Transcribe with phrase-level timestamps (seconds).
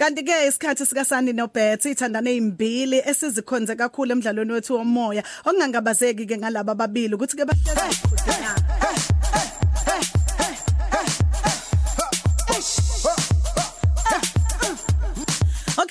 [0.00, 5.22] kanti ke isikhathi sika Sani no Bets ithandane izimbili esizikhonze kakhulu emidlalweni wethu womoya.
[5.44, 9.49] Okungangabazeki ke ngalabo ababili ukuthi ke bahlezi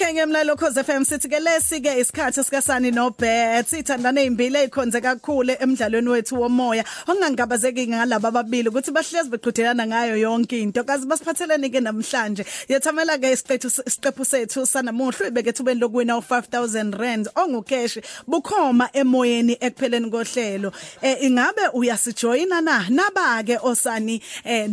[0.10, 4.58] Okay ngemlalo Khoze FM sithi ke lesi ke isikhathi sika Sani no Bet ithandane izimbili
[4.58, 6.84] ezikhonze kakhulu emidlalweni wethu womoya.
[7.08, 10.84] Okungangabazeki ngalabo ababili ukuthi bahlezi beqhudelana ngayo yonke into.
[10.84, 12.44] Kazi basiphathelene ke namhlanje.
[12.70, 20.10] Yethamela ke isiqephu isiqephu sethu sanamuhla ibeke thubeni lokuwina u5000 rand ongukeshi bukhoma emoyeni ekupheleni
[20.10, 20.74] kohlelo.
[21.04, 22.90] Eh ingabe uyasijoyina na?
[22.90, 24.68] Naba ke osani eh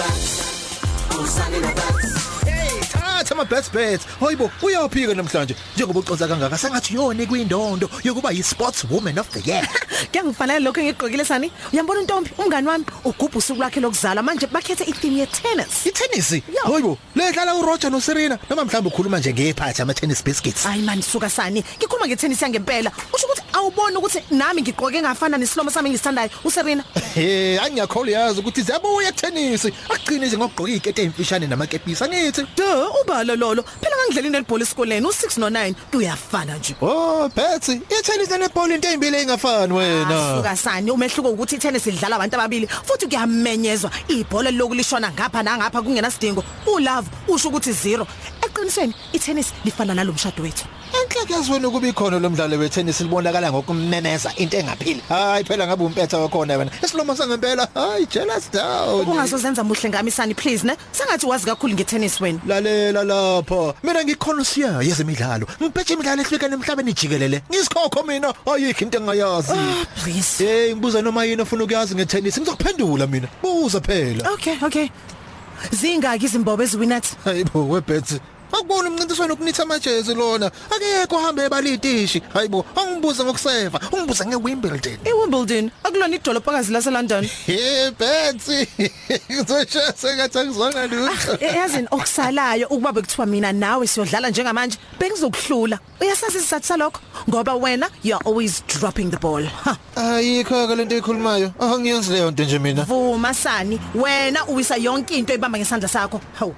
[0.00, 2.10] no Bet ngalesi sikhathi
[2.44, 4.06] Hey, thatha ama best bets.
[4.20, 9.40] Hoyibo, uyaphika namhlanje njengoba uqonza kangaka sengathi yone kwindondo yokuba yi sports woman of the
[9.50, 9.68] year.
[10.12, 11.52] Kuyangifanele lokho engigqokile sani.
[11.72, 15.86] Uyambona untombi umngani wami ugubha usuku lwakhe lokuzala manje bakhethe itheme ye tennis.
[15.86, 16.32] I-tennis.
[16.32, 16.62] Yo.
[16.64, 20.64] Hoyibo, ledlala uRoger noSerena noma mhlawumbe ukhuluma nje ngephathi ama tennis biscuits.
[20.64, 21.64] Hayi man suka sani.
[21.78, 22.92] Ngikhuluma ngetennis yangempela.
[23.14, 26.84] Usho ukuthi awubona ukuthi nami ngigqoke ngafana nesilomo sami engisithandayo uSerena.
[27.14, 29.64] Hey, angiyakholwa yazi ukuthi ziyabuya tennis.
[29.64, 32.46] Akugcine nje ngokugqoka izikete ezimfishane namakepisi angithi.
[32.56, 33.62] Duh, ubalo lolo.
[33.80, 36.74] Phela ngangidlala netball esikoleni u6 no9 kuyafana nje.
[36.80, 39.89] Oh, Betsy, i-tennis nebhola into ezimbili engafani wena.
[40.36, 43.90] Suka sani umehluko ukuthi itennis idlala abantu ababili futhi kuyamenyezwa.
[44.08, 46.44] Ibhola lokulishona ngapha nangapha kungena sidingo.
[46.66, 48.06] Ulove usho ukuthi zero.
[48.42, 50.79] Eqinisweni itennis lifana nalomshado wethu.
[50.92, 55.02] Enhleke yazwena ukuba ikhona lo mdlalo we-tennis libonakala ngokumemeza into engaphili.
[55.08, 56.70] Hayi phela ngabe umpetha wakhona wena.
[56.82, 59.06] Isilomo sangempela, hayi jealous down.
[59.08, 63.74] ungazozenza muhle ngami sani please ne sengathi wazi kakhulu ngetennis wena Lalela lapha.
[63.82, 65.46] Mina ngikhonosiya yezemidlalo.
[65.62, 67.42] Ngibheje imidlalo ehlukene emhlabeni jikelele.
[67.50, 68.34] Ngisikhokho mina.
[68.46, 69.52] Ayikho into engayazi.
[70.02, 72.38] please Hey, ngibuza noma yini ofuna ukuyazi ngetennis.
[72.38, 73.28] Ngizokuphendula mina.
[73.42, 74.32] Buza phela.
[74.32, 74.88] okay okay
[75.72, 78.20] zingaki izimbobo eziwinathi Hayibo webet.
[78.52, 80.50] Akubona umncintiswano okunitha amajezi lona.
[80.70, 82.22] Akekho hambe ebalitishi.
[82.32, 83.80] Hayibo, angibuza ngokuseva.
[83.92, 84.98] Ungibuza ngeWimbledon.
[85.04, 88.66] eWimbledon akulona idolobhakazi laseLondon Hey Betsy.
[89.32, 91.36] Ngizoshaya sengathi angizwanga lutho.
[91.40, 97.88] Eh, yazini okusalayo ukuba bekuthiwa mina nawe siyodlala njengamanje bengizokuhlula uyasazi isizathu salokho ngoba wena
[98.04, 101.52] you are always dropping the ball ha Ayikho ke lento ekhulumayo.
[101.60, 102.82] Angiyenzi leyo nto nje mina.
[102.84, 106.54] vuma sani wena uwisa yonke into ebamba ngesandla sakho hawu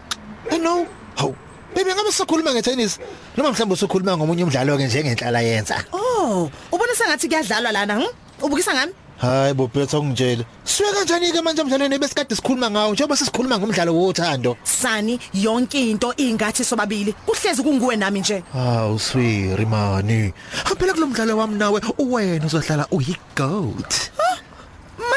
[0.50, 0.86] I know.
[1.16, 1.32] Haw.
[1.74, 2.98] Baby ngabe sikhuluma ngetennis
[3.36, 5.84] noma mhlawumbe usukhuluma ngomunye umdlalo ke njengenhlala yenza.
[5.92, 8.06] oh ubona sengathi kuyadlalwa lana hm
[8.42, 10.44] ubukisa ngami Hayi bo Betha ungitshela.
[10.64, 14.56] Siwe kanjani ke manje emdlalweni besikade sikhuluma ngawo njengoba sisikhuluma ngomdlalo wothando.
[14.64, 20.32] sani yonke into ingathi sobabili kuhlezi kunguwe nami nje Hawu swiri mani.
[20.78, 24.11] Phela kulomdlalo wami nawe uwena uzohlala uyi goat.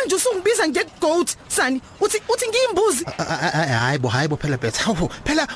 [0.06, 3.06] Manje usungibiza ngegoat sani uthi uthi ngiyimbuzi
[3.80, 4.94] Hayi bo hayi bo phela Betha.
[5.24, 5.48] Phela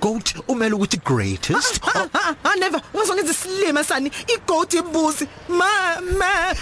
[0.00, 1.80] goat umele ukuthi greatest.
[1.82, 6.54] ha ha ha never ungazongenza isilima sani igoat imbuzi ma ma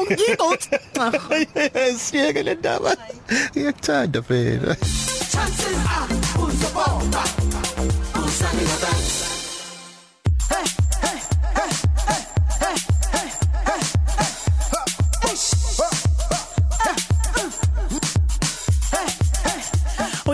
[0.00, 0.68] ungigoat
[1.98, 2.96] Siyeke le ndaba.
[3.56, 4.76] Ngiyakuthanda phela.
[5.32, 6.15] Chances are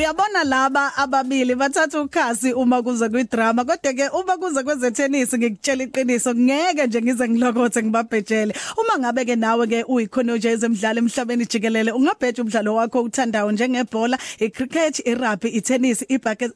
[0.03, 5.85] Uyabona laba ababili bathatha ukhasi uma kuza kwidrama kodwa ke uma kuza kweze tennis ngikutshela
[5.85, 8.55] iqiniso ngeke nje ngize ngilokothe ngibabhejele.
[8.77, 15.07] Uma ngabe ke nawe ke uyikhonoje ezemidlalo emhlabeni jikelele ungabheja umdlalo wakho uthandayo njengebhola icricket
[15.07, 16.05] irugby itennis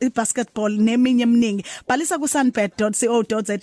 [0.00, 1.64] ibasketball neminye eminingi.
[1.88, 3.58] Balisa ku sunbet.co.za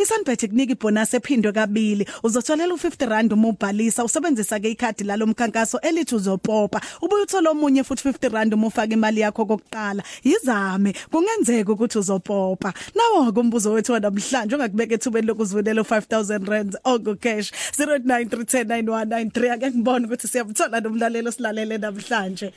[0.00, 2.08] isunbet ikunika ibonus ephindwe kabili.
[2.22, 6.80] Uzotholela u50 rand uma ubhalisa usebenzisa ke ikhadi lalomkhankaso elithi uzopopa.
[7.02, 10.92] Ubuye uthola omunye futhi 50 rand uma ufaka imali yakho kokuqala yizame.
[11.10, 12.72] Kungenzeka ukuthi uzopopa.
[12.94, 20.28] Nawo kumbuzo wethu namhlanje ungakubeka ethubeni lokuzwinela 5000 rand ongo cash 0893109193 ake ngibone ukuthi
[20.28, 22.52] siyamthola nomlalelo silalele namhlanje.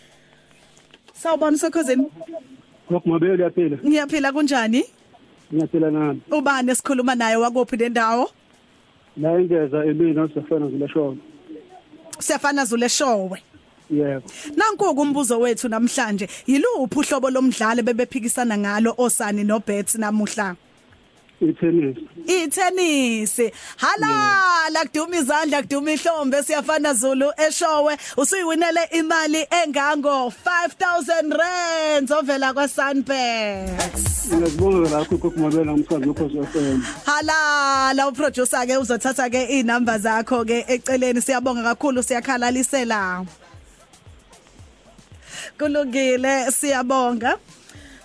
[1.14, 2.06] Sawubona sokhosini
[2.92, 3.78] Ngokumabele uyaphila.
[3.86, 4.84] ngiyaphila kunjani?
[5.54, 6.22] Ngiyaphila nami.
[6.32, 7.36] ubani esikhuluma naye?
[7.36, 8.30] Wakuphi lendawo
[9.18, 11.18] La ingeza emina usafana ngileshono.
[12.20, 13.42] siyafana zule showe
[13.92, 14.24] Yebo.
[14.56, 20.56] Nanku kumbuzo wethu namhlanje yiluphi uhlobo lomdlalo bebephikisana ngalo osani noBets namuhla
[21.42, 21.98] I-tennis.
[22.28, 23.42] iTennis
[23.78, 32.68] halala kuduma izandla kuduma ihlombe siyafana Zulu eshowe usuyiwinele imali engango 5000 rand ovela kwa
[32.68, 33.70] Sunbet
[34.34, 36.82] Ngiyakubonga lakho ngokumabele ngomsakazi lokho FM.
[37.06, 43.26] halala uproducer ke uzothatha ke inamba zakho ke eceleni siyabonga kakhulu siyakhalalisela
[45.60, 47.38] kulungile siyabonga.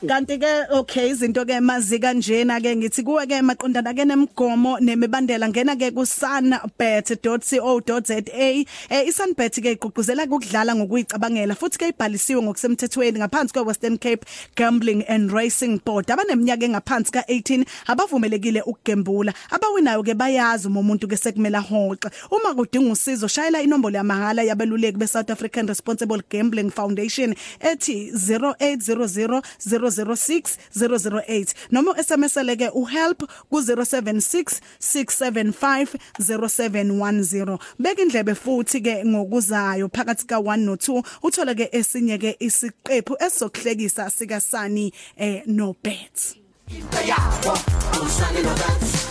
[0.02, 5.48] Kanti ke okay izinto ke mazi kanjena ke ngithi kuwe ke maqondana ke nemigomo nemibandela
[5.48, 7.14] ngena ke ku sunbet.co.za
[8.34, 8.64] eh
[9.06, 14.26] isunbet ke igqugquzela ukudlala ngokuyicabangela futhi ke ibhalisiwe ngokusemthethweni ngaphansi kwe Western Cape
[14.56, 16.10] Gambling and Racing Board.
[16.10, 19.32] Abaneminyaka engaphansi ka18 abavumelekile ukugembula.
[19.50, 24.98] Abawinayo ke bayazi uma umuntu ke sekumela hoxe uma kudinga usizo shayela inombolo yamahala yabeluleki
[24.98, 29.42] be South African Responsible Gambling Foundation ethi 0800
[29.90, 39.88] 006 008 noma SMS leke uhelp ku 076 675 0710 beka indlebe futhi ke ngokuzayo
[39.88, 45.76] phakathi ka 1 no 2 uthola ke esinye ke isiqephu esizokuhlekisa sika Sani eh no
[45.82, 46.34] bets
[47.04, 47.52] Yabo,
[48.00, 49.04] usani no dance.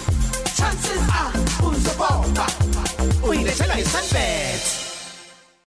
[0.57, 2.47] Chances are uzobomba.
[3.27, 4.82] Uyilethela iSunbet